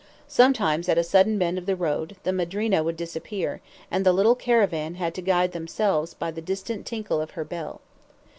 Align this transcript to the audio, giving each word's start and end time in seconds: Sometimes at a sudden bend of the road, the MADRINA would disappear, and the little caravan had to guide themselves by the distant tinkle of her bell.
Sometimes 0.27 0.89
at 0.89 0.97
a 0.97 1.03
sudden 1.03 1.37
bend 1.37 1.59
of 1.59 1.67
the 1.67 1.75
road, 1.75 2.15
the 2.23 2.31
MADRINA 2.33 2.81
would 2.83 2.97
disappear, 2.97 3.61
and 3.91 4.03
the 4.03 4.11
little 4.11 4.33
caravan 4.33 4.95
had 4.95 5.13
to 5.13 5.21
guide 5.21 5.51
themselves 5.51 6.15
by 6.15 6.31
the 6.31 6.41
distant 6.41 6.87
tinkle 6.87 7.21
of 7.21 7.29
her 7.37 7.43
bell. 7.45 7.81